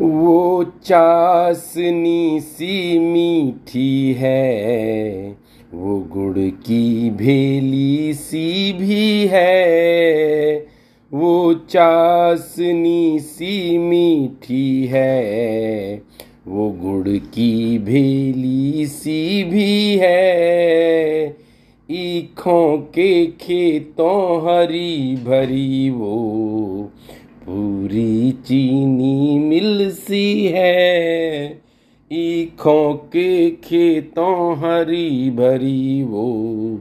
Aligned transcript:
वो 0.00 0.64
चासनी 0.64 2.40
सी 2.40 2.98
मीठी 2.98 4.12
है, 4.12 5.30
वो 5.74 5.98
गुड़ 5.98 6.38
की 6.38 7.10
भेली 7.10 8.14
सी 8.14 8.72
भी 8.72 9.26
है, 9.26 10.66
वो 11.12 11.54
चासनी 11.54 13.18
सी 13.18 13.78
मीठी 13.78 14.86
है, 14.86 16.02
वो 16.46 16.70
गुड़ 16.70 17.08
की 17.08 17.78
भेली 17.78 18.86
सी 18.86 19.44
भी 19.44 19.96
है। 19.96 21.36
ईखों 21.90 22.78
के 22.78 23.26
खेतों 23.26 24.40
हरी 24.40 25.16
भरी 25.16 25.90
वो 25.90 26.90
पूरी 27.50 28.32
चीनी 28.32 29.38
मिल 29.38 29.90
सी 29.90 30.46
है। 30.46 31.62
ईखों 32.12 32.94
के 32.94 33.50
खेतों 33.50 34.56
हरी 34.56 35.30
भरी 35.30 36.02
वो। 36.02 36.80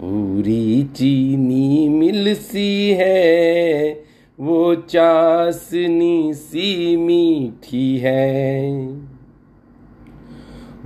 पूरी 0.00 0.82
चीनी 0.82 1.88
मिल 1.88 2.34
सी 2.34 2.90
है। 2.90 4.04
वो 4.40 4.74
चासनी 4.74 6.34
सी 6.34 6.96
मीठी 6.96 7.98
है। 7.98 8.72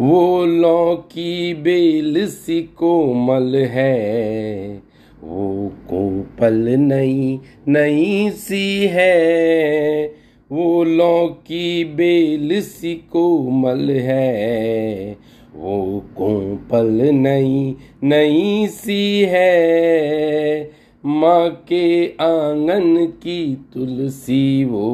वो 0.01 0.47
लौकी 0.47 1.55
बेल 1.55 2.27
सी 2.29 2.63
कोमल 2.63 3.57
है। 3.57 4.83
वो 5.25 5.73
कोपल 5.91 6.69
नई 6.69 7.41
नई 7.69 8.31
सी 8.31 8.87
है। 8.87 10.15
वो 10.53 10.85
लौकी 10.85 11.85
बेल 11.85 12.63
सी 12.63 12.95
कोमल 12.95 13.91
है। 13.91 15.17
वो 15.57 16.05
कोपल 16.17 17.11
नई 17.13 17.77
नई 18.03 18.67
सी 18.67 19.23
है। 19.29 20.71
माँ 21.05 21.65
के 21.69 22.07
आँगन 22.07 23.07
की 23.07 23.67
तुलसी 23.75 24.65
वो 24.65 24.91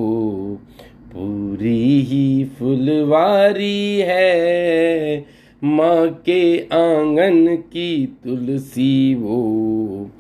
पूरी 1.07 2.01
ही 2.01 2.45
फुलवारी 2.45 3.99
है। 3.99 5.38
माँ 5.65 6.23
के 6.27 6.59
आँगन 6.59 7.57
की 7.57 8.07
तुलसी 8.25 9.15
वो। 9.15 10.11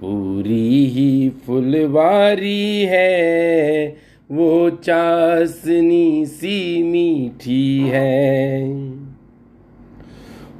पूरी 0.00 0.86
ही 0.86 1.30
फुलवारी 1.30 2.82
है, 2.82 3.96
वो 4.30 4.70
चासनी 4.70 6.26
सी 6.26 6.82
मीठी 6.82 7.78
है। 7.78 8.72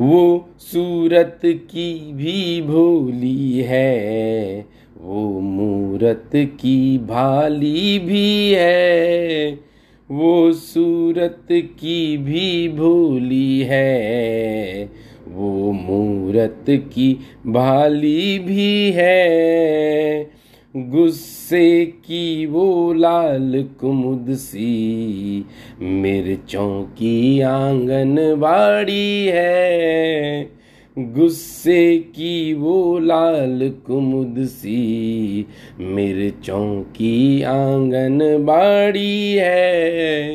वो 0.01 0.49
सूरत 0.59 1.41
की 1.45 2.13
भी 2.13 2.63
भोली 2.63 3.61
है, 3.61 4.67
वो 5.01 5.41
मूरत 5.41 6.31
की 6.35 6.99
भाली 6.99 7.99
भी 7.99 8.53
है। 8.53 9.68
वो 10.11 10.53
सूरत 10.53 11.47
की 11.51 12.17
भी 12.17 12.69
भोली 12.69 13.61
है, 13.61 14.91
वो 15.29 15.73
मूरत 15.73 16.65
की 16.69 17.21
भाली 17.47 18.39
भी 18.39 18.91
है। 18.91 20.31
गुस्से 20.77 21.87
की 21.87 22.47
वो 22.47 22.93
लाल 22.93 23.69
कुमुद 23.81 24.27
सी 24.31 25.45
मिर्चों 25.81 26.83
की 26.83 27.41
आँगन 27.41 28.35
बाड़ी 28.39 29.27
है। 29.27 30.58
गुस्से 30.99 31.99
की 31.99 32.55
वो 32.55 32.99
लाल 32.99 33.73
कुमुद 33.87 34.35
सी 34.39 35.47
मिर्चों 35.81 36.83
की 36.83 37.43
आँगन 37.43 38.45
बाड़ी 38.45 39.33
है। 39.33 40.29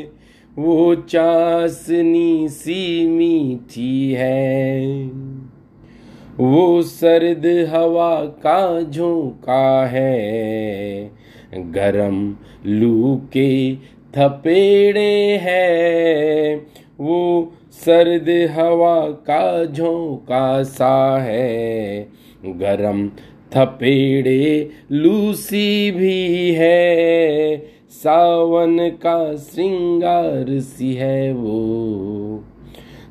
वो 0.57 0.95
चासनी 0.95 2.49
सी 2.49 3.07
मीठी 3.07 4.11
है। 4.11 4.81
वो 6.39 6.81
सर्द 6.81 7.69
हवा 7.69 8.25
का 8.25 8.81
झोंका 8.81 9.87
है। 9.87 11.11
गरम 11.53 12.35
लू 12.65 13.21
के 13.33 13.75
थपेड़े 14.17 15.39
है। 15.41 16.55
वो 16.99 17.53
सर्द 17.71 18.51
हवा 18.51 19.01
का 19.09 19.65
झोंका 19.65 20.63
सा 20.63 21.19
है। 21.21 22.07
गरम 22.45 23.09
थपेड़े 23.53 24.69
लूसी 24.91 25.91
भी 25.91 26.51
है। 26.53 27.57
सावन 27.89 28.89
का 28.89 29.35
श्रृंगार 29.35 30.59
सी 30.59 30.93
है 30.93 31.33
वो। 31.33 32.43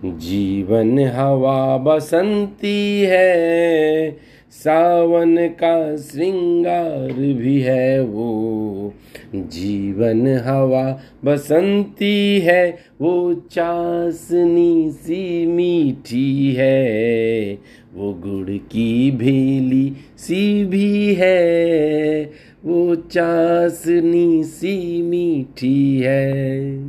जीवन 0.04 0.98
हवा 0.98 1.78
बसंती 1.78 3.02
है। 3.02 4.16
सावन 4.50 5.36
का 5.36 5.96
श्रृंगार 5.96 7.12
भी 7.12 7.60
है 7.60 8.00
वो। 8.00 8.92
जीवन 9.34 10.26
हवा 10.26 11.02
बसंती 11.24 12.40
है, 12.40 12.78
वो 13.00 13.34
चासनी 13.34 14.90
सी 14.90 15.46
मीठी 15.46 16.52
है, 16.52 17.58
वो 17.94 18.14
गुड़ 18.14 18.50
की 18.50 19.10
भेली 19.10 19.92
सी 20.18 20.64
भी 20.64 21.14
है, 21.14 22.30
वो 22.64 22.94
चासनी 22.94 24.44
सी 24.44 25.02
मीठी 25.02 26.00
है। 26.00 26.81